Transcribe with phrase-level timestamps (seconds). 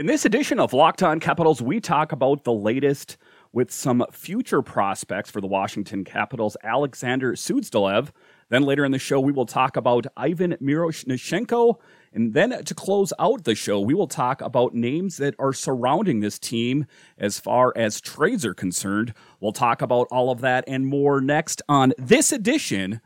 [0.00, 3.18] In this edition of Locked On Capitals, we talk about the latest
[3.52, 8.08] with some future prospects for the Washington Capitals, Alexander Suzdalev.
[8.48, 11.74] Then later in the show, we will talk about Ivan Miroshnichenko.
[12.14, 16.20] And then to close out the show, we will talk about names that are surrounding
[16.20, 16.86] this team
[17.18, 19.12] as far as trades are concerned.
[19.38, 23.02] We'll talk about all of that and more next on this edition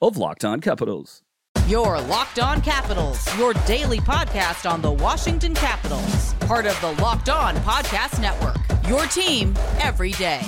[0.00, 1.22] of Locked On Capitals.
[1.70, 7.28] Your Locked On Capitals, your daily podcast on the Washington Capitals, part of the Locked
[7.28, 8.56] On Podcast Network.
[8.88, 10.40] Your team every day.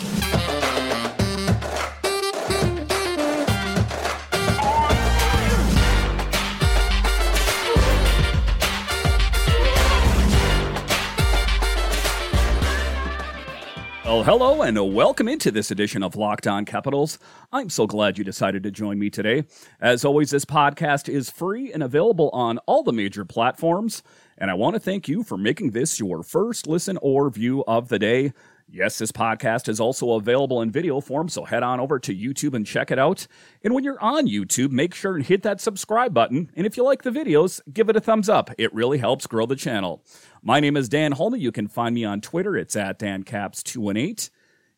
[14.05, 17.21] Well, hello and welcome into this edition of Locked On Capitals.
[17.53, 19.45] I'm so glad you decided to join me today.
[19.81, 24.03] As always, this podcast is free and available on all the major platforms.
[24.37, 27.91] And I want to thank you for making this your first listen or view of
[27.91, 28.33] the day.
[28.75, 32.55] Yes, this podcast is also available in video form, so head on over to YouTube
[32.55, 33.27] and check it out.
[33.63, 36.51] And when you're on YouTube, make sure and hit that subscribe button.
[36.57, 38.51] And if you like the videos, give it a thumbs up.
[38.57, 40.03] It really helps grow the channel.
[40.43, 41.37] My name is Dan Holme.
[41.37, 42.57] You can find me on Twitter.
[42.57, 44.31] It's at DanCaps218.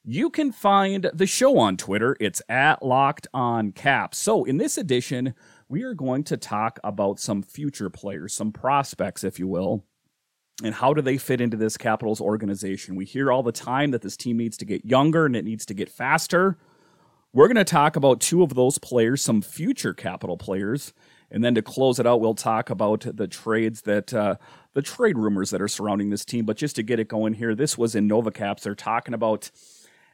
[0.04, 2.16] You can find the show on Twitter.
[2.18, 4.18] It's at Locked On Caps.
[4.18, 5.36] So in this edition,
[5.68, 9.84] we are going to talk about some future players, some prospects, if you will
[10.62, 12.94] and how do they fit into this Capitals organization?
[12.94, 15.66] We hear all the time that this team needs to get younger and it needs
[15.66, 16.58] to get faster.
[17.32, 20.92] We're going to talk about two of those players, some future Capital players,
[21.30, 24.36] and then to close it out, we'll talk about the trades that uh,
[24.74, 26.44] the trade rumors that are surrounding this team.
[26.44, 28.62] But just to get it going here, this was in Nova Caps.
[28.62, 29.50] They're talking about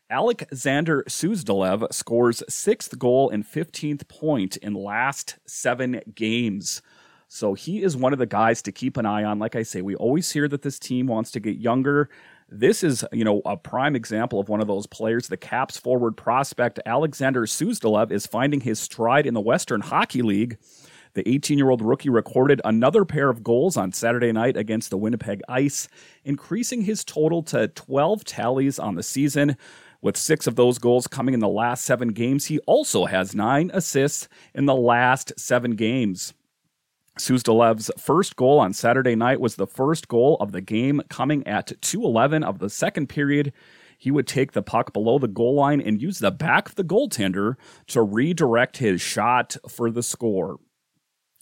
[0.09, 6.81] Alexander Suzdalev scores sixth goal and 15th point in last seven games.
[7.33, 9.39] So he is one of the guys to keep an eye on.
[9.39, 12.11] Like I say, we always hear that this team wants to get younger.
[12.49, 15.29] This is, you know, a prime example of one of those players.
[15.29, 20.59] The Caps forward prospect Alexander Suzdalev is finding his stride in the Western Hockey League.
[21.15, 24.99] The 18 year old rookie recorded another pair of goals on Saturday night against the
[24.99, 25.87] Winnipeg Ice,
[26.25, 29.57] increasing his total to 12 tallies on the season.
[30.03, 33.71] With six of those goals coming in the last seven games, he also has nine
[33.73, 36.35] assists in the last seven games.
[37.19, 41.73] Suzdalev's first goal on Saturday night was the first goal of the game, coming at
[41.81, 43.53] 2:11 of the second period.
[43.99, 46.85] He would take the puck below the goal line and use the back of the
[46.85, 47.57] goaltender
[47.89, 50.59] to redirect his shot for the score.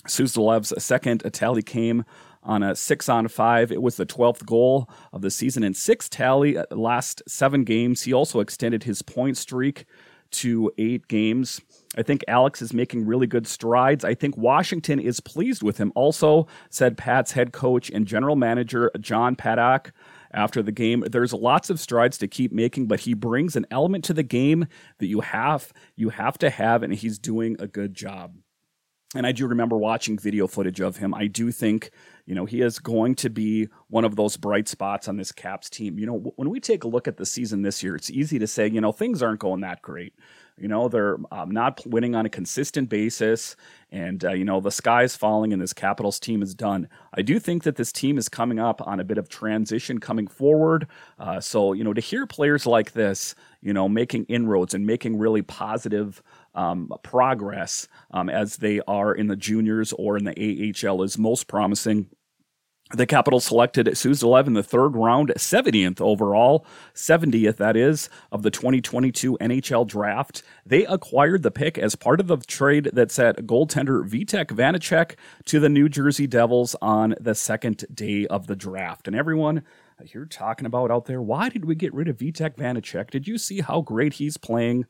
[0.07, 2.05] Suzdalev's second tally came
[2.43, 3.71] on a six on five.
[3.71, 8.03] It was the 12th goal of the season in six tally uh, last seven games.
[8.03, 9.85] He also extended his point streak
[10.31, 11.61] to eight games.
[11.97, 14.05] I think Alex is making really good strides.
[14.05, 15.93] I think Washington is pleased with him.
[15.95, 19.93] Also, said Pat's head coach and general manager, John Paddock,
[20.33, 21.05] after the game.
[21.11, 24.67] There's lots of strides to keep making, but he brings an element to the game
[24.99, 28.35] that you have you have to have, and he's doing a good job.
[29.15, 31.15] And I do remember watching video footage of him.
[31.15, 31.91] I do think,
[32.29, 35.71] you know, he is going to be one of those bright spots on this Caps
[35.71, 35.99] team.
[35.99, 38.47] You know, when we take a look at the season this year, it's easy to
[38.47, 40.13] say, you know, things aren't going that great.
[40.61, 43.57] You know, they're um, not winning on a consistent basis,
[43.91, 46.89] and uh, you know the sky is falling, and this Capitals team is done.
[47.15, 50.27] I do think that this team is coming up on a bit of transition coming
[50.27, 50.89] forward.
[51.19, 55.17] Uh, so you know, to hear players like this, you know, making inroads and making
[55.17, 56.23] really positive
[56.55, 61.47] um, progress um, as they are in the juniors or in the AHL is most
[61.47, 62.09] promising.
[62.91, 68.51] The Capitals selected Suzdalev in the third round, 70th overall, 70th, that is, of the
[68.51, 70.43] 2022 NHL draft.
[70.65, 75.61] They acquired the pick as part of the trade that sent goaltender Vitek Vanecek to
[75.61, 79.07] the New Jersey Devils on the second day of the draft.
[79.07, 79.65] And everyone
[80.15, 83.11] you're talking about out there, why did we get rid of Vitek Vanecek?
[83.11, 84.87] Did you see how great he's playing?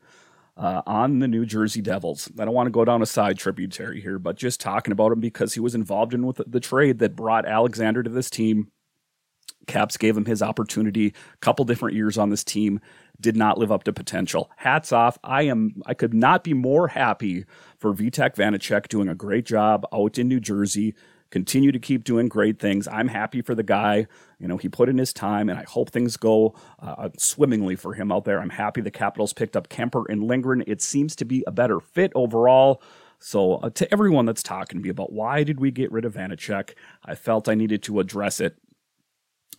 [0.59, 2.29] Uh, on the New Jersey Devils.
[2.37, 5.21] I don't want to go down a side tributary here, but just talking about him
[5.21, 8.69] because he was involved in with the trade that brought Alexander to this team.
[9.67, 11.07] Caps gave him his opportunity.
[11.07, 12.81] A couple different years on this team
[13.21, 14.49] did not live up to potential.
[14.57, 15.17] Hats off.
[15.23, 17.45] I am I could not be more happy
[17.77, 20.93] for Vitek Vanecek doing a great job out in New Jersey
[21.31, 22.87] continue to keep doing great things.
[22.87, 24.07] I'm happy for the guy.
[24.39, 27.93] You know, he put in his time, and I hope things go uh, swimmingly for
[27.93, 28.39] him out there.
[28.39, 30.63] I'm happy the Capitals picked up Kemper and Lindgren.
[30.65, 32.81] It seems to be a better fit overall.
[33.19, 36.13] So, uh, to everyone that's talking to me about why did we get rid of
[36.13, 36.73] Vanecek,
[37.03, 38.55] I felt I needed to address it.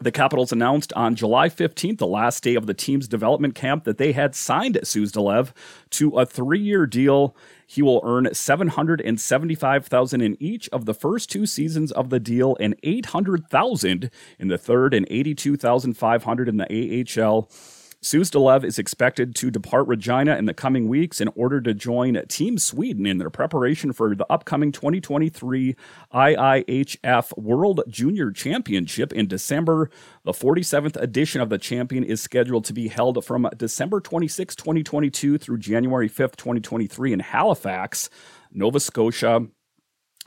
[0.03, 3.99] The Capitals announced on July 15th, the last day of the team's development camp, that
[3.99, 5.53] they had signed Suzdalev
[5.91, 7.37] to a three-year deal.
[7.67, 12.77] He will earn 775,000 in each of the first two seasons of the deal and
[12.83, 17.51] 800,000 in the third and 82,500 in the AHL.
[18.03, 22.57] Suzdalev is expected to depart Regina in the coming weeks in order to join Team
[22.57, 25.77] Sweden in their preparation for the upcoming 2023
[26.15, 29.91] IIHF World Junior Championship in December.
[30.25, 35.37] The 47th edition of the champion is scheduled to be held from December 26, 2022
[35.37, 38.09] through January 5th, 2023 in Halifax,
[38.51, 39.47] Nova Scotia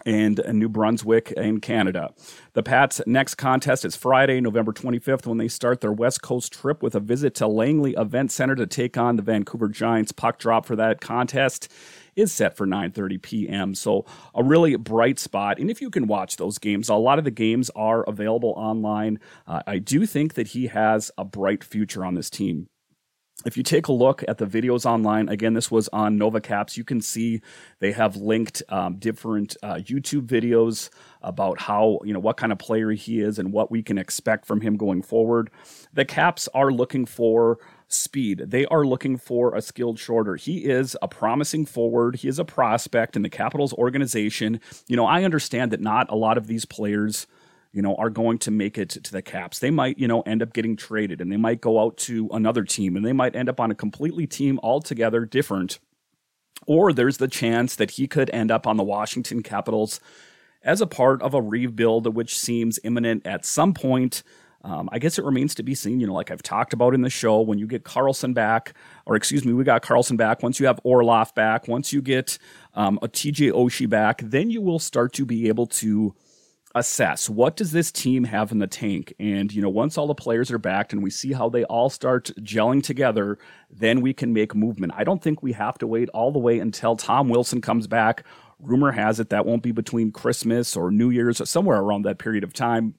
[0.06, 2.14] and New Brunswick in Canada.
[2.54, 6.84] The Pats' next contest is Friday, November 25th, when they start their West Coast trip
[6.84, 10.12] with a visit to Langley Event Center to take on the Vancouver Giants.
[10.12, 11.70] Puck drop for that contest
[12.16, 13.76] is set for 9:30 p.m.
[13.76, 14.06] So
[14.36, 15.60] a really bright spot.
[15.60, 19.20] And if you can watch those games, a lot of the games are available online.
[19.48, 22.68] Uh, I do think that he has a bright future on this team
[23.46, 26.84] if you take a look at the videos online, again, this was on NovaCaps, you
[26.84, 27.42] can see
[27.80, 30.90] they have linked um, different uh, YouTube videos
[31.22, 34.46] about how, you know, what kind of player he is and what we can expect
[34.46, 35.50] from him going forward.
[35.94, 38.44] The Caps are looking for speed.
[38.48, 40.36] They are looking for a skilled shorter.
[40.36, 42.18] He is a promising forward.
[42.18, 44.60] He is a prospect in the Capitals organization.
[44.88, 47.28] You know, I understand that not a lot of these players–
[47.74, 49.60] you know, are going to make it to the Caps.
[49.60, 52.64] They might, you know, end up getting traded and they might go out to another
[52.64, 55.80] team and they might end up on a completely team altogether different.
[56.68, 60.00] Or there's the chance that he could end up on the Washington Capitals
[60.64, 64.24] as a part of a rebuild, which seems imminent at some point.
[64.64, 66.00] Um, I guess it remains to be seen.
[66.00, 68.74] You know, like I've talked about in the show, when you get Carlson back,
[69.06, 70.42] or excuse me, we got Carlson back.
[70.42, 72.38] Once you have Orlov back, once you get
[72.76, 76.16] um, a TJ Oshie back, then you will start to be able to
[76.76, 80.16] assess what does this team have in the tank and you know once all the
[80.16, 83.38] players are backed and we see how they all start gelling together
[83.70, 86.58] then we can make movement i don't think we have to wait all the way
[86.58, 88.24] until tom wilson comes back
[88.60, 92.18] rumor has it that won't be between christmas or new year's or somewhere around that
[92.18, 92.96] period of time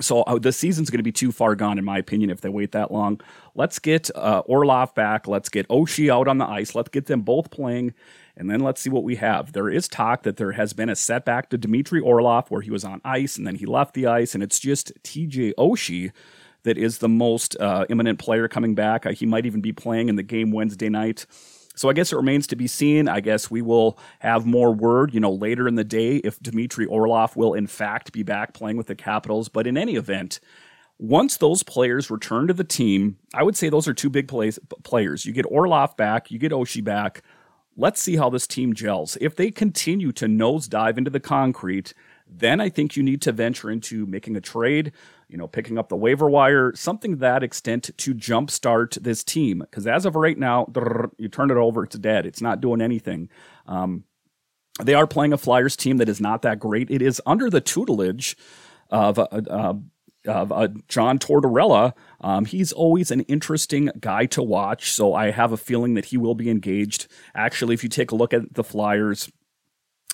[0.00, 2.48] so uh, the season's going to be too far gone, in my opinion, if they
[2.48, 3.20] wait that long.
[3.54, 5.28] Let's get uh, Orlov back.
[5.28, 6.74] Let's get Oshie out on the ice.
[6.74, 7.92] Let's get them both playing
[8.36, 9.52] and then let's see what we have.
[9.52, 12.84] There is talk that there has been a setback to Dmitry Orlov where he was
[12.84, 16.12] on ice and then he left the ice, and it's just TJ Oshie
[16.64, 19.04] that is the most uh, imminent player coming back.
[19.04, 21.26] Uh, he might even be playing in the game Wednesday night.
[21.74, 23.08] So I guess it remains to be seen.
[23.08, 26.86] I guess we will have more word, you know, later in the day if Dmitry
[26.86, 29.48] Orlov will in fact be back playing with the Capitals.
[29.48, 30.38] But in any event,
[30.98, 34.58] once those players return to the team, I would say those are two big plays,
[34.84, 35.24] players.
[35.24, 37.22] You get Orlov back, you get Oshie back.
[37.76, 39.16] Let's see how this team gels.
[39.20, 41.94] If they continue to nosedive into the concrete,
[42.26, 44.92] then I think you need to venture into making a trade,
[45.28, 49.60] you know, picking up the waiver wire, something to that extent to jumpstart this team.
[49.60, 50.66] Because as of right now,
[51.18, 52.26] you turn it over, it's dead.
[52.26, 53.28] It's not doing anything.
[53.66, 54.04] Um,
[54.82, 56.90] they are playing a Flyers team that is not that great.
[56.90, 58.36] It is under the tutelage
[58.90, 59.74] of uh, uh,
[60.26, 61.92] uh, John Tortorella.
[62.20, 66.16] Um, he's always an interesting guy to watch, so I have a feeling that he
[66.16, 67.08] will be engaged.
[67.34, 69.30] Actually, if you take a look at the Flyers,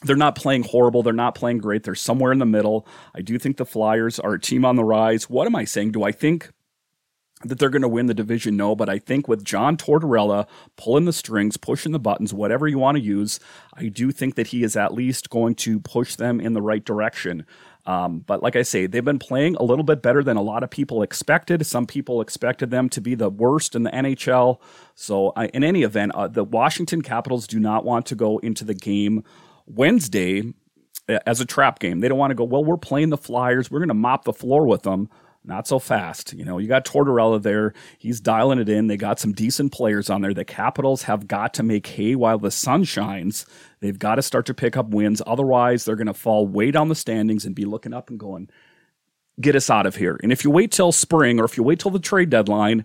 [0.02, 1.02] they're not playing horrible.
[1.02, 1.82] They're not playing great.
[1.82, 2.86] They're somewhere in the middle.
[3.14, 5.28] I do think the Flyers are a team on the rise.
[5.28, 5.92] What am I saying?
[5.92, 6.50] Do I think
[7.44, 8.56] that they're going to win the division?
[8.56, 10.46] No, but I think with John Tortorella
[10.76, 13.40] pulling the strings, pushing the buttons, whatever you want to use,
[13.74, 16.84] I do think that he is at least going to push them in the right
[16.84, 17.44] direction.
[17.86, 20.62] Um, but like I say, they've been playing a little bit better than a lot
[20.62, 21.64] of people expected.
[21.64, 24.60] Some people expected them to be the worst in the NHL.
[24.94, 28.64] So, I, in any event, uh, the Washington Capitals do not want to go into
[28.64, 29.24] the game
[29.66, 30.52] Wednesday
[31.08, 32.00] uh, as a trap game.
[32.00, 33.70] They don't want to go, well, we're playing the Flyers.
[33.70, 35.08] We're going to mop the floor with them.
[35.44, 36.34] Not so fast.
[36.34, 37.72] You know, you got Tortorella there.
[37.96, 38.88] He's dialing it in.
[38.88, 40.34] They got some decent players on there.
[40.34, 43.46] The Capitals have got to make hay while the sun shines.
[43.80, 45.22] They've got to start to pick up wins.
[45.26, 48.50] Otherwise, they're going to fall way down the standings and be looking up and going,
[49.40, 50.18] get us out of here.
[50.22, 52.84] And if you wait till spring or if you wait till the trade deadline,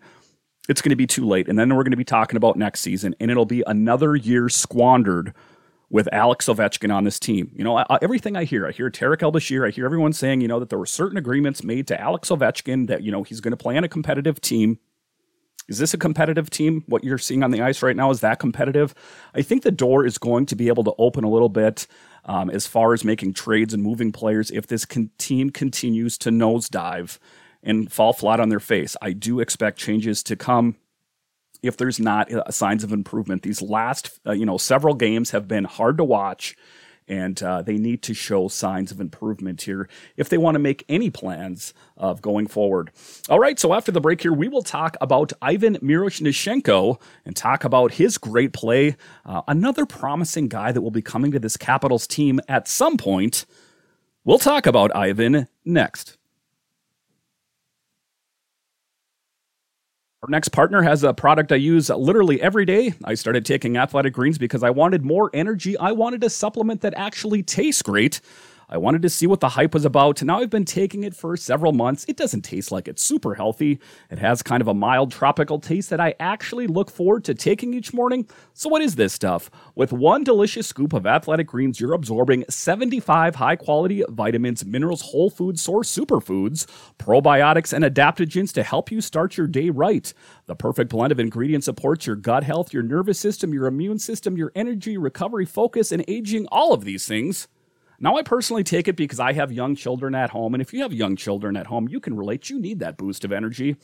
[0.69, 1.49] it's going to be too late.
[1.49, 4.49] And then we're going to be talking about next season, and it'll be another year
[4.49, 5.33] squandered
[5.89, 7.51] with Alex Ovechkin on this team.
[7.53, 10.47] You know, I, everything I hear, I hear Tarik El-Bashir, I hear everyone saying, you
[10.47, 13.51] know, that there were certain agreements made to Alex Ovechkin that, you know, he's going
[13.51, 14.79] to play on a competitive team.
[15.67, 16.83] Is this a competitive team?
[16.87, 18.93] What you're seeing on the ice right now is that competitive?
[19.33, 21.87] I think the door is going to be able to open a little bit
[22.25, 26.29] um, as far as making trades and moving players if this con- team continues to
[26.29, 27.17] nosedive
[27.61, 28.95] and fall flat on their face.
[29.01, 30.75] I do expect changes to come
[31.61, 33.43] if there's not uh, signs of improvement.
[33.43, 36.55] These last, uh, you know, several games have been hard to watch.
[37.07, 40.85] And uh, they need to show signs of improvement here if they want to make
[40.87, 42.91] any plans of going forward.
[43.29, 47.63] All right, so after the break here, we will talk about Ivan Miroshnichenko and talk
[47.63, 48.95] about his great play.
[49.25, 53.45] Uh, another promising guy that will be coming to this Capitals team at some point.
[54.23, 56.17] We'll talk about Ivan next.
[60.23, 62.93] Our next partner has a product I use literally every day.
[63.03, 65.77] I started taking Athletic Greens because I wanted more energy.
[65.77, 68.21] I wanted a supplement that actually tastes great.
[68.73, 70.19] I wanted to see what the hype was about.
[70.19, 72.05] And now I've been taking it for several months.
[72.07, 73.79] It doesn't taste like it's super healthy.
[74.09, 77.75] It has kind of a mild tropical taste that I actually look forward to taking
[77.75, 78.27] each morning.
[78.55, 79.51] So, what is this stuff?
[79.75, 85.29] With one delicious scoop of athletic greens, you're absorbing 75 high quality vitamins, minerals, whole
[85.29, 86.65] food source superfoods,
[86.97, 90.11] probiotics, and adaptogens to help you start your day right.
[90.47, 94.35] The perfect blend of ingredients supports your gut health, your nervous system, your immune system,
[94.35, 97.47] your energy, recovery, focus, and aging, all of these things.
[98.03, 100.81] Now, I personally take it because I have young children at home, and if you
[100.81, 102.49] have young children at home, you can relate.
[102.49, 103.77] You need that boost of energy.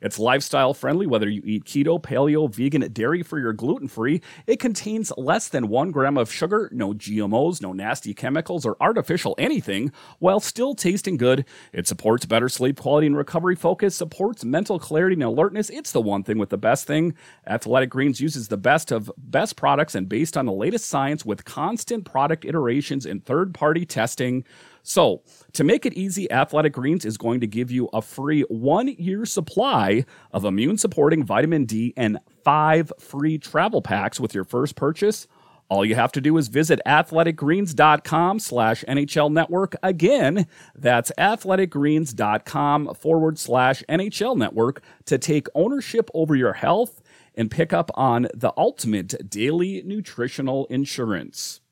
[0.00, 4.20] It's lifestyle friendly, whether you eat keto, paleo, vegan, dairy free, or gluten free.
[4.46, 9.34] It contains less than one gram of sugar, no GMOs, no nasty chemicals, or artificial
[9.38, 11.44] anything, while still tasting good.
[11.72, 15.70] It supports better sleep quality and recovery focus, supports mental clarity and alertness.
[15.70, 17.14] It's the one thing with the best thing.
[17.46, 21.44] Athletic Greens uses the best of best products and based on the latest science with
[21.44, 24.44] constant product iterations and third party testing.
[24.86, 25.22] So,
[25.54, 29.24] to make it easy, Athletic Greens is going to give you a free one year
[29.24, 35.26] supply of immune supporting vitamin D and five free travel packs with your first purchase.
[35.70, 39.74] All you have to do is visit athleticgreens.com slash NHL network.
[39.82, 47.02] Again, that's athleticgreens.com forward slash NHL network to take ownership over your health
[47.34, 51.62] and pick up on the ultimate daily nutritional insurance.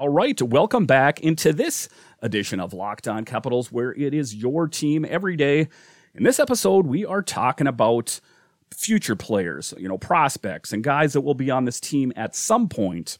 [0.00, 1.88] All right, welcome back into this
[2.22, 5.68] edition of Locked On Capitals, where it is your team every day.
[6.14, 8.20] In this episode, we are talking about
[8.72, 12.68] future players, you know, prospects and guys that will be on this team at some
[12.68, 13.18] point.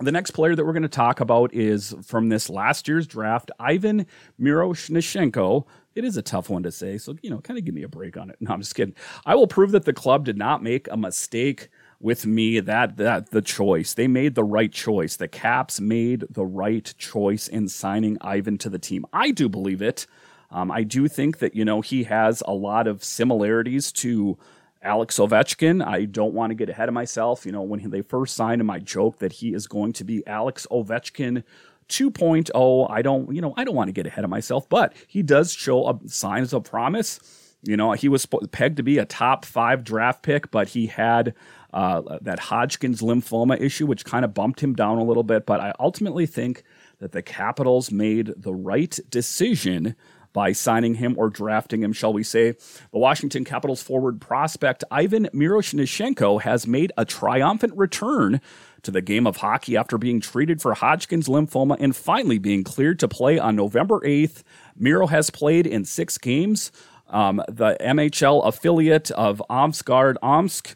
[0.00, 3.52] The next player that we're going to talk about is from this last year's draft,
[3.60, 4.06] Ivan
[4.40, 5.64] Miroshnichenko.
[5.94, 7.88] It is a tough one to say, so, you know, kind of give me a
[7.88, 8.36] break on it.
[8.40, 8.96] No, I'm just kidding.
[9.24, 11.68] I will prove that the club did not make a mistake
[12.04, 13.94] with me that that the choice.
[13.94, 15.16] They made the right choice.
[15.16, 19.06] The caps made the right choice in signing ivan to the team.
[19.12, 20.06] I do believe it.
[20.50, 24.36] Um, i do think that you know he has a lot of similarities to
[24.82, 25.84] alex ovechkin.
[25.84, 27.46] I don't want to get ahead of myself.
[27.46, 30.24] You know when they first signed him i joked that he is going to be
[30.26, 31.42] alex ovechkin
[31.88, 35.22] 2.0 i don't you know i don't want to get ahead of myself but he
[35.22, 37.18] does show signs of promise.
[37.66, 41.34] You know, he was pegged to be a top five draft pick, but he had
[41.74, 45.44] uh, that Hodgkin's lymphoma issue, which kind of bumped him down a little bit.
[45.44, 46.62] But I ultimately think
[47.00, 49.96] that the Capitals made the right decision
[50.32, 52.52] by signing him or drafting him, shall we say.
[52.92, 58.40] The Washington Capitals forward prospect Ivan Miroshnichenko has made a triumphant return
[58.82, 63.00] to the game of hockey after being treated for Hodgkin's lymphoma and finally being cleared
[63.00, 64.42] to play on November 8th.
[64.76, 66.70] Miro has played in six games.
[67.08, 70.74] Um, the MHL affiliate of Omskard Omsk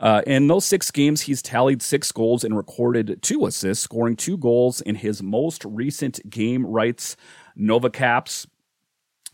[0.00, 4.38] uh, in those six games, he's tallied six goals and recorded two assists, scoring two
[4.38, 7.16] goals in his most recent game, writes
[7.54, 8.46] Nova Caps.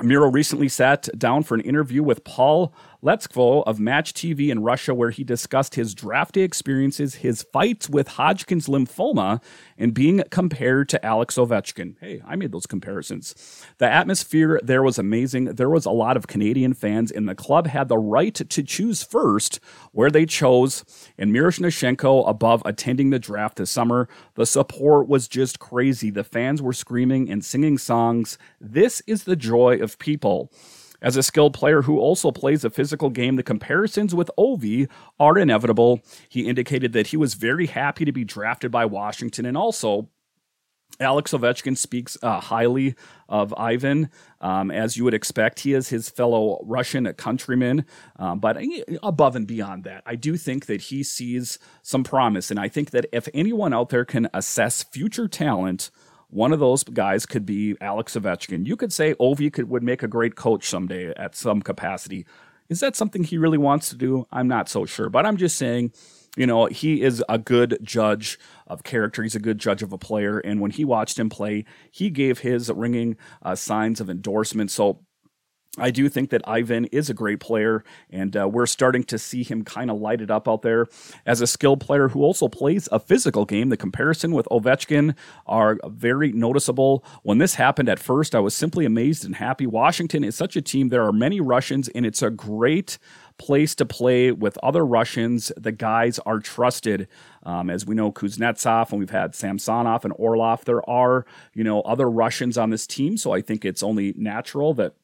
[0.02, 2.75] Miro recently sat down for an interview with Paul
[3.06, 7.88] Letsvo of Match TV in Russia, where he discussed his draft day experiences, his fights
[7.88, 9.40] with Hodgkin's lymphoma,
[9.78, 11.94] and being compared to Alex Ovechkin.
[12.00, 13.64] Hey, I made those comparisons.
[13.78, 15.44] The atmosphere there was amazing.
[15.44, 19.04] There was a lot of Canadian fans, and the club had the right to choose
[19.04, 19.60] first
[19.92, 20.84] where they chose.
[21.16, 24.08] And Miroshnichenko above attending the draft this summer.
[24.34, 26.10] The support was just crazy.
[26.10, 28.36] The fans were screaming and singing songs.
[28.60, 30.50] This is the joy of people.
[31.06, 34.88] As a skilled player who also plays a physical game, the comparisons with Ovi
[35.20, 36.00] are inevitable.
[36.28, 40.08] He indicated that he was very happy to be drafted by Washington and also
[40.98, 42.96] Alex Ovechkin speaks uh, highly
[43.28, 44.10] of Ivan,
[44.40, 45.60] um, as you would expect.
[45.60, 47.84] He is his fellow Russian countryman,
[48.18, 48.56] um, but
[49.00, 52.50] above and beyond that, I do think that he sees some promise.
[52.50, 55.90] And I think that if anyone out there can assess future talent,
[56.28, 58.66] one of those guys could be Alex Ovechkin.
[58.66, 62.26] You could say Ovi could would make a great coach someday at some capacity.
[62.68, 64.26] Is that something he really wants to do?
[64.33, 65.92] I'm not so sure, but I'm just saying,
[66.37, 69.23] you know, he is a good judge of character.
[69.23, 72.40] He's a good judge of a player, and when he watched him play, he gave
[72.40, 74.71] his ringing uh, signs of endorsement.
[74.71, 75.05] So
[75.78, 79.42] I do think that Ivan is a great player, and uh, we're starting to see
[79.42, 80.87] him kind of light it up out there
[81.26, 83.68] as a skilled player who also plays a physical game.
[83.68, 85.14] The comparison with Ovechkin
[85.47, 87.04] are very noticeable.
[87.23, 89.66] When this happened at first, I was simply amazed and happy.
[89.66, 90.88] Washington is such a team.
[90.88, 92.99] There are many Russians, and it's a great
[93.38, 95.52] place to play with other Russians.
[95.59, 97.06] The guys are trusted.
[97.42, 100.64] Um, as we know, Kuznetsov, and we've had Samsonov and Orlov.
[100.64, 104.75] There are, you know, other Russians on this team, so I think it's only natural
[104.75, 104.95] that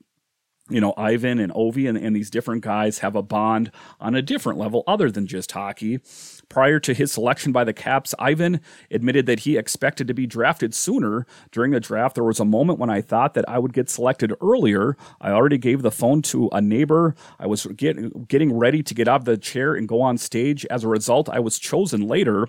[0.71, 4.23] you know, Ivan and Ovi and, and, these different guys have a bond on a
[4.23, 6.01] different level other than just hockey.
[6.49, 10.73] Prior to his selection by the Caps, Ivan admitted that he expected to be drafted
[10.75, 11.27] sooner.
[11.51, 14.33] During the draft, there was a moment when I thought that I would get selected
[14.41, 14.97] earlier.
[15.21, 17.17] I already gave the phone to a neighbor.
[17.41, 20.65] I was get, getting ready to get out of the chair and go on stage.
[20.67, 22.47] As a result, I was chosen later.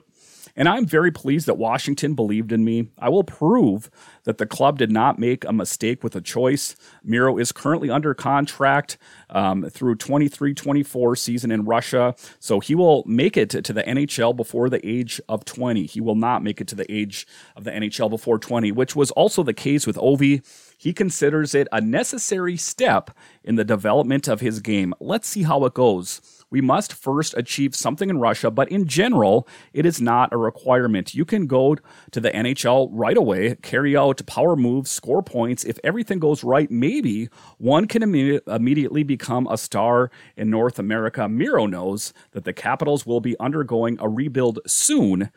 [0.55, 2.89] And I'm very pleased that Washington believed in me.
[2.99, 3.89] I will prove
[4.25, 6.75] that the club did not make a mistake with a choice.
[7.03, 8.97] Miro is currently under contract
[9.31, 12.13] um, through 23 24 season in Russia.
[12.39, 15.87] So he will make it to the NHL before the age of 20.
[15.87, 19.09] He will not make it to the age of the NHL before 20, which was
[19.11, 20.43] also the case with Ovi.
[20.77, 23.11] He considers it a necessary step
[23.43, 24.93] in the development of his game.
[24.99, 29.47] Let's see how it goes we must first achieve something in Russia, but in general,
[29.73, 31.15] it is not a requirement.
[31.15, 31.75] You can go
[32.11, 35.63] to the NHL right away, carry out power moves, score points.
[35.63, 41.27] If everything goes right, maybe one can imme- immediately become a star in North America.
[41.27, 45.31] Miro knows that the Capitals will be undergoing a rebuild soon,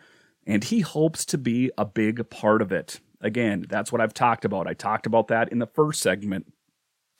[0.47, 3.01] and he hopes to be a big part of it.
[3.23, 4.67] Again, that's what I've talked about.
[4.67, 6.53] I talked about that in the first segment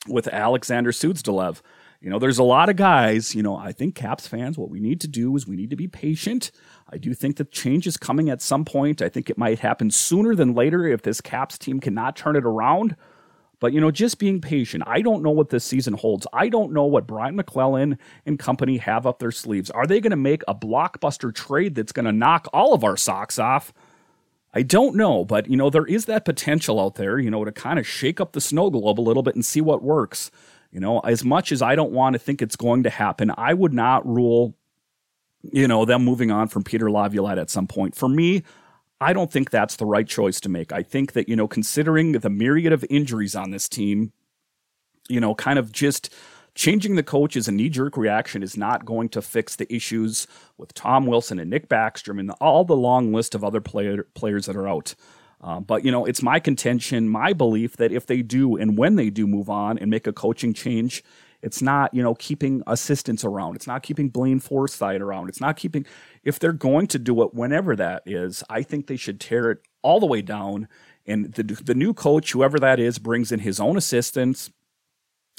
[0.07, 1.61] with Alexander Suzdalev.
[1.99, 4.79] You know, there's a lot of guys, you know, I think Caps fans, what we
[4.79, 6.51] need to do is we need to be patient.
[6.89, 9.01] I do think that change is coming at some point.
[9.01, 12.45] I think it might happen sooner than later if this Caps team cannot turn it
[12.45, 12.95] around.
[13.59, 14.83] But, you know, just being patient.
[14.85, 16.27] I don't know what this season holds.
[16.31, 19.71] I don't know what Brian MacLellan and company have up their sleeves.
[19.71, 22.95] Are they going to make a blockbuster trade that's going to knock all of our
[22.95, 23.73] socks off?
[24.53, 27.51] I don't know, but, you know, there is that potential out there, you know, to
[27.51, 30.29] kind of shake up the snow globe a little bit and see what works.
[30.71, 33.53] You know, as much as I don't want to think it's going to happen, I
[33.53, 34.55] would not rule,
[35.41, 37.95] you know, them moving on from Peter Laviolette at some point.
[37.95, 38.43] For me,
[38.99, 40.71] I don't think that's the right choice to make.
[40.71, 44.11] I think that, you know, considering the myriad of injuries on this team,
[45.07, 46.13] you know, kind of just
[46.55, 50.27] changing the coach is a knee jerk reaction is not going to fix the issues
[50.57, 54.47] with Tom Wilson and Nick Backstrom and all the long list of other player, players
[54.47, 54.95] that are out.
[55.41, 58.95] Uh, but you know, it's my contention, my belief that if they do and when
[58.95, 61.03] they do move on and make a coaching change,
[61.41, 63.55] it's not you know keeping assistants around.
[63.55, 65.29] It's not keeping Blaine Forsythe around.
[65.29, 65.85] It's not keeping.
[66.23, 69.59] If they're going to do it, whenever that is, I think they should tear it
[69.83, 70.67] all the way down.
[71.05, 74.49] And the the new coach, whoever that is, brings in his own assistants,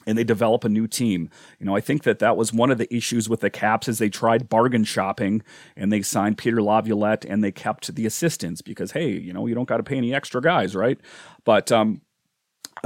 [0.08, 1.28] and they develop a new team.
[1.60, 3.98] You know, I think that that was one of the issues with the Caps is
[3.98, 5.42] they tried bargain shopping
[5.76, 9.54] and they signed Peter Laviolette and they kept the assistants because hey, you know, you
[9.54, 10.98] don't got to pay any extra guys, right?
[11.44, 12.00] But um,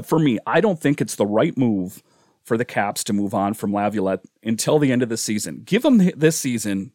[0.03, 2.03] for me, I don't think it's the right move
[2.43, 5.63] for the Caps to move on from Laviolette until the end of the season.
[5.65, 6.91] Give him this season,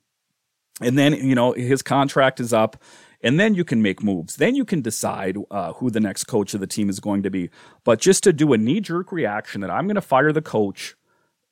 [0.81, 2.75] and then you know his contract is up
[3.21, 4.35] and then you can make moves.
[4.35, 7.29] Then you can decide uh, who the next coach of the team is going to
[7.29, 7.49] be.
[7.83, 10.95] But just to do a knee jerk reaction that I'm going to fire the coach,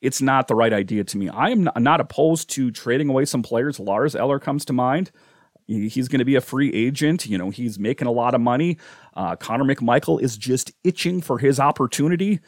[0.01, 1.29] it's not the right idea to me.
[1.29, 3.79] I am not opposed to trading away some players.
[3.79, 5.11] Lars Eller comes to mind.
[5.67, 7.25] He's going to be a free agent.
[7.25, 8.77] You know, he's making a lot of money.
[9.15, 12.39] Uh, Connor McMichael is just itching for his opportunity.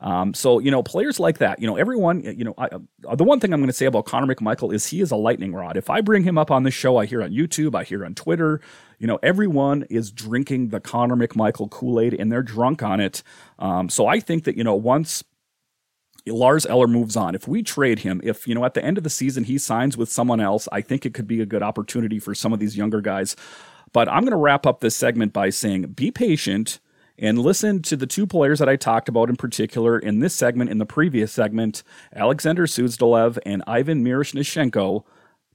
[0.00, 2.66] Um, so you know, players like that, you know, everyone, you know, I,
[3.08, 5.16] uh, the one thing I'm going to say about Connor McMichael is he is a
[5.16, 5.76] lightning rod.
[5.76, 8.14] If I bring him up on this show, I hear on YouTube, I hear on
[8.14, 8.60] Twitter,
[8.98, 13.22] you know, everyone is drinking the Connor McMichael Kool Aid and they're drunk on it.
[13.58, 15.24] Um, so I think that you know, once
[16.26, 17.34] Lars Eller moves on.
[17.34, 19.96] If we trade him, if you know at the end of the season he signs
[19.96, 22.76] with someone else, I think it could be a good opportunity for some of these
[22.76, 23.36] younger guys.
[23.92, 26.80] But I'm going to wrap up this segment by saying be patient
[27.18, 30.70] and listen to the two players that I talked about in particular in this segment,
[30.70, 31.82] in the previous segment,
[32.14, 35.04] Alexander Suzdalev and Ivan Miroshnichenko,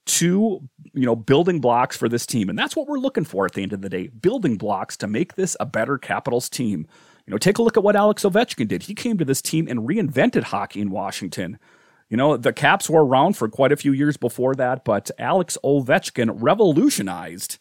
[0.05, 3.53] two you know building blocks for this team, and that's what we're looking for at
[3.53, 6.87] the end of the day: building blocks to make this a better Capitals team.
[7.27, 8.83] You know, take a look at what Alex Ovechkin did.
[8.83, 11.59] He came to this team and reinvented hockey in Washington.
[12.09, 15.57] You know, the Caps were around for quite a few years before that, but Alex
[15.63, 17.57] Ovechkin revolutionized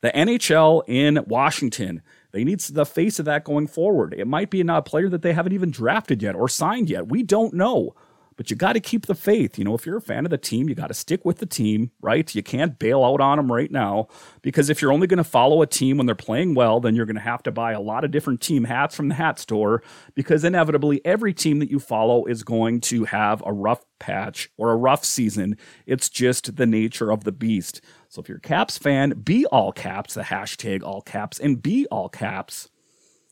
[0.00, 2.02] the NHL in Washington.
[2.38, 4.14] They need the face of that going forward.
[4.16, 7.08] It might be a player that they haven't even drafted yet or signed yet.
[7.08, 7.96] We don't know.
[8.38, 9.58] But you got to keep the faith.
[9.58, 11.46] You know, if you're a fan of the team, you got to stick with the
[11.46, 12.32] team, right?
[12.32, 14.06] You can't bail out on them right now
[14.42, 17.04] because if you're only going to follow a team when they're playing well, then you're
[17.04, 19.82] going to have to buy a lot of different team hats from the hat store
[20.14, 24.70] because inevitably every team that you follow is going to have a rough patch or
[24.70, 25.58] a rough season.
[25.84, 27.80] It's just the nature of the beast.
[28.08, 31.86] So if you're a Caps fan, be all caps, the hashtag all caps, and be
[31.86, 32.68] all caps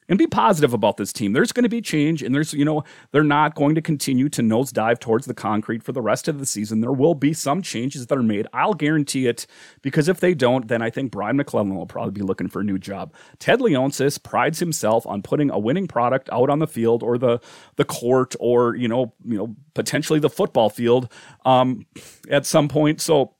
[0.08, 1.32] and be positive about this team.
[1.32, 4.42] There's going to be change, and there's, you know, they're not going to continue to
[4.42, 6.80] nosedive towards the concrete for the rest of the season.
[6.80, 8.46] There will be some changes that are made.
[8.52, 9.46] I'll guarantee it
[9.82, 12.64] because if they don't, then I think Brian MacLellan will probably be looking for a
[12.64, 13.12] new job.
[13.38, 17.40] Ted Leonsis prides himself on putting a winning product out on the field or the
[17.76, 21.12] the court or you know, you know, potentially the football field
[21.44, 21.86] um,
[22.30, 23.00] at some point.
[23.00, 23.35] So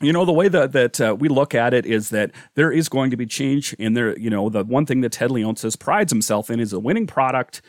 [0.00, 2.88] you know the way that that uh, we look at it is that there is
[2.88, 6.12] going to be change in there you know the one thing that ted leonsis prides
[6.12, 7.62] himself in is a winning product.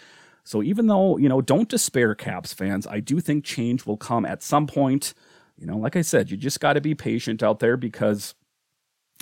[0.44, 4.26] So even though you know don't despair caps fans i do think change will come
[4.26, 5.14] at some point.
[5.58, 8.36] You know like i said you just got to be patient out there because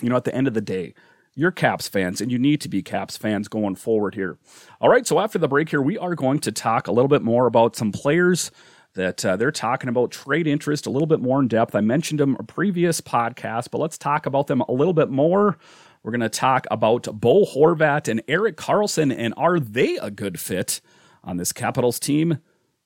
[0.01, 0.93] you know at the end of the day
[1.33, 4.37] you're caps fans and you need to be caps fans going forward here.
[4.81, 7.21] All right so after the break here we are going to talk a little bit
[7.21, 8.51] more about some players
[8.97, 11.75] that uh, they're talking about trade interest a little bit more in depth.
[11.75, 15.57] I mentioned them a previous podcast, but let's talk about them a little bit more.
[16.03, 20.39] We're going to talk about Bo Horvat and Erik Karlsson, and are they a good
[20.39, 20.81] fit
[21.23, 22.39] on this Capitals team?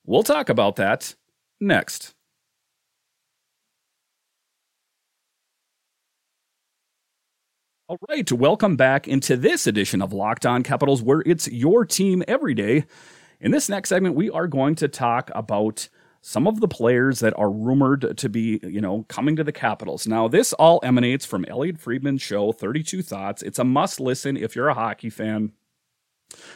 [0.06, 1.15] We'll talk about that
[1.62, 2.13] next.
[7.88, 12.21] All right, welcome back into this edition of Locked On Capitals, where it's your team
[12.28, 12.86] every day.
[13.41, 15.89] In this next segment, we are going to talk about
[16.21, 20.07] some of the players that are rumored to be, you know, coming to the Capitals.
[20.07, 23.41] Now, this all emanates from Elliotte Friedman's show, 32 Thoughts.
[23.41, 25.51] It's a must listen if you're a hockey fan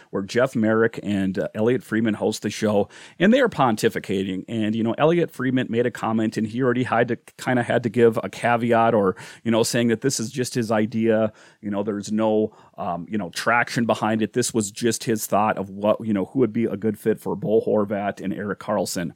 [0.10, 4.46] where Jeff Marek and uh, Elliotte Friedman host the show, and they are pontificating.
[4.48, 7.66] And you know, Elliotte Friedman made a comment, and he already had to kind of
[7.66, 11.34] had to give a caveat, or you know, saying that this is just his idea.
[11.62, 14.34] You know, there's no um, you know traction behind it.
[14.34, 17.20] This was just his thought of what you know who would be a good fit
[17.20, 19.12] for Bo Horvat and Erik Karlsson.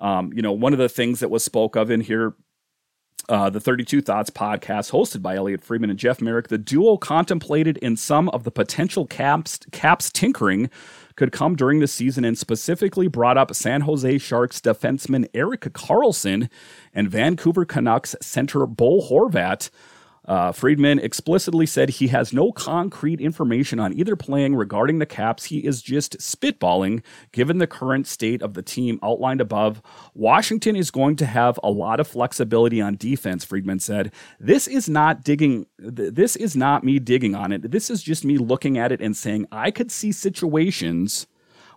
[0.00, 2.34] Um, you know, one of the things that was spoke of in here
[3.28, 7.76] uh, the 32 Thoughts podcast, hosted by Elliotte Friedman and Jeff Marek, the duo contemplated
[7.78, 10.70] in some of the potential caps, caps tinkering
[11.16, 16.48] could come during the season and specifically brought up San Jose Sharks defenseman Erik Karlsson
[16.94, 19.70] and Vancouver Canucks center Bo Horvat.
[20.26, 25.44] Uh, Friedman explicitly said he has no concrete information on either playing regarding the Caps.
[25.44, 29.82] He is just spitballing, given the current state of the team outlined above.
[30.14, 34.12] Washington is going to have a lot of flexibility on defense, Friedman said.
[34.40, 37.70] This is not digging, this is not me digging on it.
[37.70, 41.26] This is just me looking at it and saying I could see situations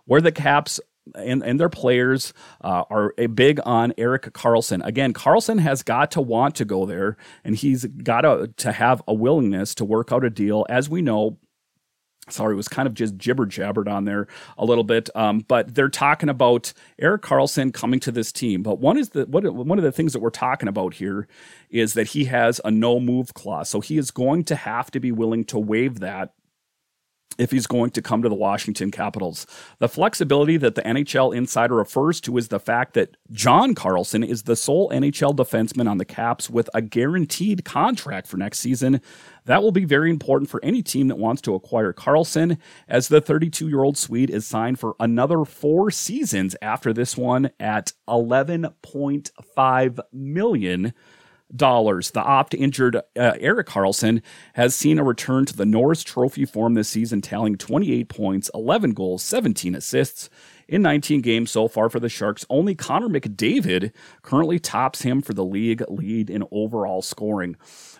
[0.06, 0.80] where the Caps
[1.14, 4.84] and, and their players uh, are big on Erik Karlsson.
[4.84, 9.02] Again, Karlsson has got to want to go there, and he's got to, to have
[9.06, 10.66] a willingness to work out a deal.
[10.68, 11.38] As we know,
[12.28, 14.26] sorry, it was kind of just jibber jabbered on there
[14.58, 15.08] a little bit.
[15.14, 18.62] Um, but they're talking about Erik Karlsson coming to this team.
[18.62, 21.26] But one is the what, one of the things that we're talking about here
[21.70, 25.00] is that he has a no move clause, so he is going to have to
[25.00, 26.34] be willing to waive that
[27.38, 29.46] if he's going to come to the Washington Capitals.
[29.78, 34.42] The flexibility that the NHL insider refers to is the fact that John Carlson is
[34.42, 39.00] the sole NHL defenseman on the Caps with a guaranteed contract for next season.
[39.46, 43.20] That will be very important for any team that wants to acquire Karlsson, as the
[43.20, 50.00] 32 year old Swede is signed for another four seasons after this one at 11.5
[50.12, 50.92] million
[51.54, 52.10] dollars.
[52.10, 54.22] The opt injured uh, Erik Karlsson
[54.54, 58.92] has seen a return to the Norris Trophy form this season, tallying 28 points, 11
[58.92, 60.30] goals, 17 assists
[60.68, 62.46] in 19 games so far for the Sharks.
[62.48, 67.56] Only Connor McDavid currently tops him for the league lead in overall scoring.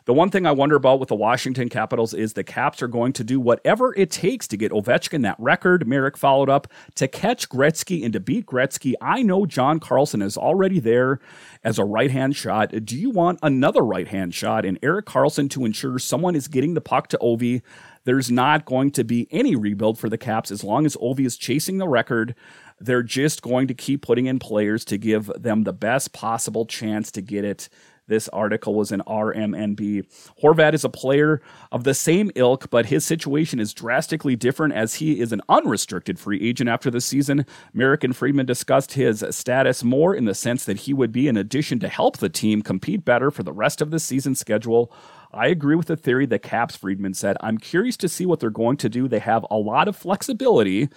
[0.06, 3.12] The one thing I wonder about with the Washington Capitals is the Caps are going
[3.14, 5.86] to do whatever it takes to get Ovechkin that record.
[5.86, 8.94] Marek followed up to catch Gretzky and to beat Gretzky.
[9.00, 11.20] I know John Carlson is already there
[11.62, 12.72] as a right hand shot.
[12.84, 16.74] Do you want another right hand shot in Erik Karlsson to ensure someone is getting
[16.74, 17.62] the puck to Ovi?
[18.04, 21.36] There's not going to be any rebuild for the Caps as long as Ovi is
[21.36, 22.34] chasing the record.
[22.78, 27.10] They're just going to keep putting in players to give them the best possible chance
[27.12, 27.68] to get it
[28.10, 30.04] this article was in RMNB.
[30.42, 31.40] Horvat is a player
[31.72, 36.18] of the same ilk, but his situation is drastically different as he is an unrestricted
[36.18, 37.46] free agent after the season.
[37.72, 41.38] Marek and Friedman discussed his status more in the sense that he would be an
[41.38, 44.92] addition to help the team compete better for the rest of the season schedule.
[45.32, 47.36] I agree with the theory that Caps Friedman said.
[47.40, 49.06] I'm curious to see what they're going to do.
[49.06, 50.88] They have a lot of flexibility.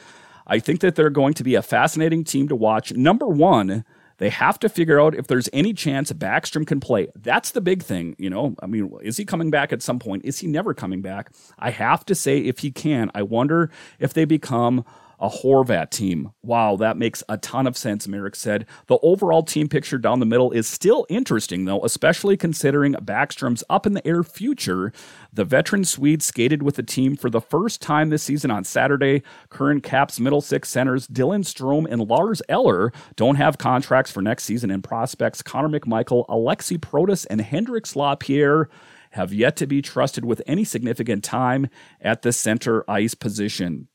[0.48, 2.92] I think that they're going to be a fascinating team to watch.
[2.94, 3.86] Number one,
[4.18, 7.08] They have to figure out if there's any chance Backstrom can play.
[7.16, 8.56] That's the big thing, you know.
[8.62, 10.26] I mean, is he coming back at some point?
[10.26, 11.32] Is he never coming back?
[11.60, 14.86] I have to say, if he can, I wonder if they become
[15.20, 16.32] a Horvat team.
[16.42, 18.66] Wow, that makes a ton of sense, Marek said.
[18.88, 23.86] The overall team picture down the middle is still interesting, though, especially considering Backstrom's up
[23.86, 24.92] in the air future.
[25.32, 29.24] The veteran Swede skated with the team for the first time this season on Saturday.
[29.50, 34.44] Current Caps middle six centers Dylan Strome and Lars Eller don't have contracts for next
[34.44, 38.70] season, and prospects Connor McMichael, Aliaksei Protas, and Hendrix LaPierre
[39.12, 41.68] have yet to be trusted with any significant time
[42.02, 43.88] at the center ice position.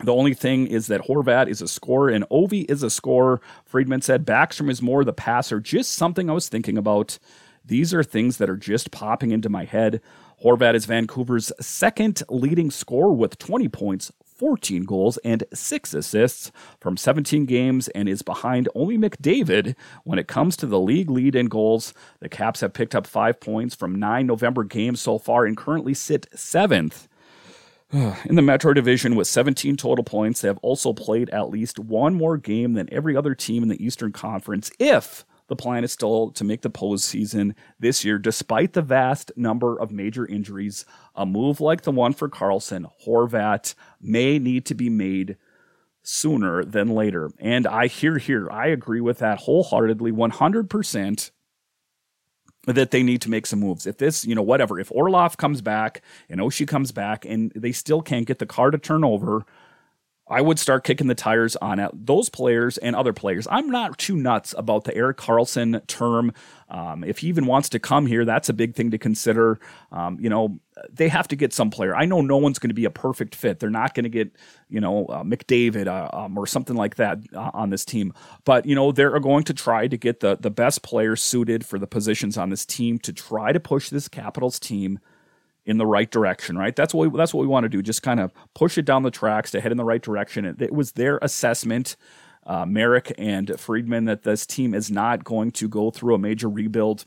[0.00, 3.40] The only thing is that Horvat is a scorer and Ovi is a scorer.
[3.64, 5.60] Friedman said Backstrom is more the passer.
[5.60, 7.18] Just something I was thinking about.
[7.64, 10.00] These are things that are just popping into my head.
[10.42, 16.96] Horvat is Vancouver's second leading scorer with 20 points, 14 goals, and 6 assists from
[16.96, 21.46] 17 games and is behind only McDavid when it comes to the league lead in
[21.46, 21.94] goals.
[22.18, 25.94] The Caps have picked up 5 points from 9 November games so far and currently
[25.94, 27.06] sit 7th
[28.24, 32.14] in the Metro Division with 17 total points, they have also played at least one
[32.14, 36.32] more game than every other team in the Eastern Conference if the plan is still
[36.32, 40.84] to make the postseason this year, despite the vast number of major injuries.
[41.14, 45.36] A move like the one for Karlsson, Horvat, may need to be made
[46.02, 47.30] sooner than later.
[47.38, 51.30] And I hear here, I agree with that wholeheartedly, 100%
[52.66, 53.86] that they need to make some moves.
[53.86, 57.72] If this, you know, whatever, if Orlov comes back and Oshie comes back and they
[57.72, 59.44] still can't get the car to turn over,
[60.26, 63.46] I would start kicking the tires on those players and other players.
[63.50, 66.32] I'm not too nuts about the Erik Karlsson term.
[66.70, 69.60] Um, if he even wants to come here, that's a big thing to consider.
[69.92, 70.60] Um, you know,
[70.90, 71.94] they have to get some player.
[71.94, 73.60] I know no one's going to be a perfect fit.
[73.60, 74.34] They're not going to get,
[74.70, 78.14] you know, uh, McDavid uh, um, or something like that uh, on this team.
[78.44, 81.78] But you know, they're going to try to get the the best players suited for
[81.78, 85.00] the positions on this team to try to push this Capitals team
[85.66, 86.76] in the right direction, right?
[86.76, 87.82] That's what we, that's what we want to do.
[87.82, 90.44] Just kind of push it down the tracks to head in the right direction.
[90.44, 91.96] It, it was their assessment,
[92.46, 96.48] uh, Marek and Friedman, that this team is not going to go through a major
[96.48, 97.06] rebuild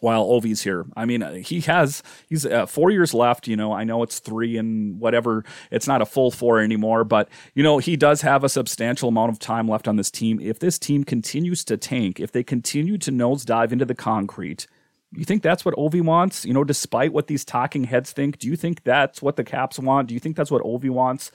[0.00, 0.86] while Ovi's here.
[0.96, 3.48] I mean, he has he's uh, four years left.
[3.48, 5.44] You know, I know it's three and whatever.
[5.70, 9.32] It's not a full four anymore, but you know he does have a substantial amount
[9.32, 10.38] of time left on this team.
[10.40, 14.66] If this team continues to tank, if they continue to nosedive into the concrete
[15.12, 16.44] you think that's what Ovi wants?
[16.44, 19.78] You know, despite what these talking heads think, do you think that's what the Caps
[19.78, 20.08] want?
[20.08, 21.30] Do you think that's what Ovi wants?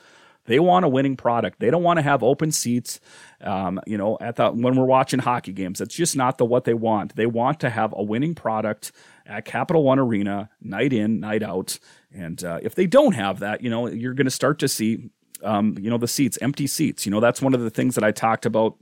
[0.46, 1.60] They want a winning product.
[1.60, 3.00] They don't want to have open seats.
[3.42, 6.66] Um, you know, at the when we're watching hockey games, that's just not the what
[6.66, 7.16] they want.
[7.16, 8.92] They want to have a winning product
[9.26, 11.80] at Capital One Arena, night in, night out.
[12.12, 15.10] And uh, if they don't have that, you know, you're going to start to see,
[15.44, 17.06] um, you know, the seats, empty seats.
[17.06, 18.76] You know, that's one of the things that I talked about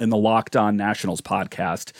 [0.00, 1.92] in the Locked On Nationals podcast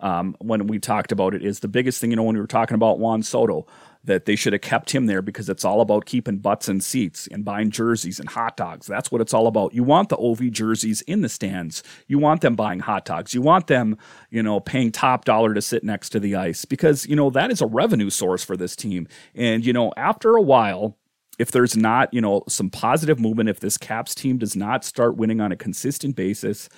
[0.00, 2.46] um, when we talked about it is the biggest thing, you know, when we were
[2.46, 3.66] talking about Juan Soto,
[4.04, 7.26] that they should have kept him there because it's all about keeping butts in seats
[7.26, 8.86] and buying jerseys and hot dogs.
[8.86, 9.74] That's what it's all about.
[9.74, 11.82] You want the OV jerseys in the stands.
[12.06, 13.34] You want them buying hot dogs.
[13.34, 13.98] You want them,
[14.30, 17.50] you know, paying top dollar to sit next to the ice because, you know, that
[17.50, 19.08] is a revenue source for this team.
[19.34, 20.96] And, you know, after a while,
[21.38, 25.16] if there's not, you know, some positive movement, if this Caps team does not start
[25.16, 26.68] winning on a consistent basis,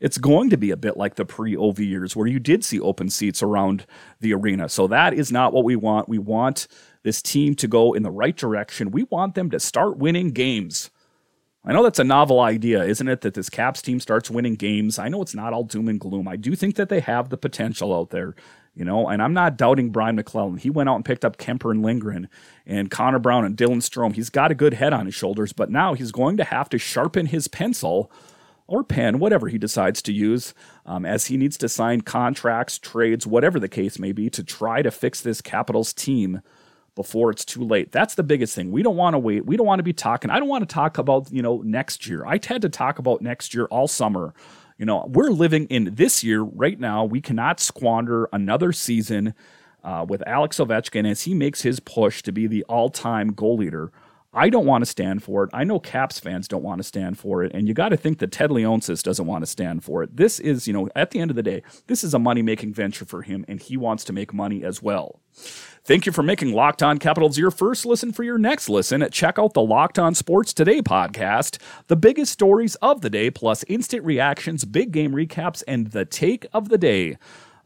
[0.00, 2.80] it's going to be a bit like the pre OV years where you did see
[2.80, 3.86] open seats around
[4.20, 4.68] the arena.
[4.68, 6.08] So that is not what we want.
[6.08, 6.68] We want
[7.02, 8.90] this team to go in the right direction.
[8.90, 10.90] We want them to start winning games.
[11.64, 13.20] I know that's a novel idea, isn't it?
[13.22, 14.98] That this Caps team starts winning games.
[14.98, 16.28] I know it's not all doom and gloom.
[16.28, 18.34] I do think that they have the potential out there,
[18.74, 20.58] you know, and I'm not doubting Brian MacLellan.
[20.58, 22.28] He went out and picked up Kemper and Lindgren
[22.64, 24.14] and Connor Brown and Dylan Strome.
[24.14, 26.78] He's got a good head on his shoulders, but now he's going to have to
[26.78, 28.10] sharpen his pencil
[28.68, 30.54] or pen, whatever he decides to use,
[30.86, 34.82] um, as he needs to sign contracts, trades, whatever the case may be, to try
[34.82, 36.42] to fix this Capitals team
[36.94, 37.92] before it's too late.
[37.92, 38.70] That's the biggest thing.
[38.70, 39.46] We don't want to wait.
[39.46, 40.30] We don't want to be talking.
[40.30, 42.26] I don't want to talk about, you know, next year.
[42.26, 44.34] I had to talk about next year all summer.
[44.76, 47.04] You know, we're living in this year right now.
[47.04, 49.34] We cannot squander another season
[49.82, 53.56] uh, with Alex Ovechkin as he makes his push to be the all time goal
[53.56, 53.92] leader
[54.32, 55.50] I don't want to stand for it.
[55.54, 57.52] I know Caps fans don't want to stand for it.
[57.54, 60.16] And you got to think that Ted Leonsis doesn't want to stand for it.
[60.16, 62.74] This is, you know, at the end of the day, this is a money making
[62.74, 65.20] venture for him, and he wants to make money as well.
[65.84, 69.08] Thank you for making Locked On Capitals your first listen for your next listen.
[69.10, 73.64] Check out the Locked On Sports Today podcast, the biggest stories of the day, plus
[73.66, 77.16] instant reactions, big game recaps, and the take of the day.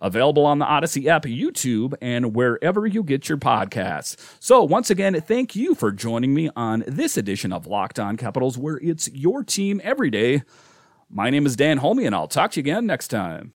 [0.03, 4.17] Available on the Odyssey app, YouTube, and wherever you get your podcasts.
[4.41, 8.59] So, once again, thank you for joining me on this edition of Locked On Capitals,
[8.59, 10.43] where it's your team every day.
[11.09, 13.51] My name is Dan Holme, and I'll talk to you again next time.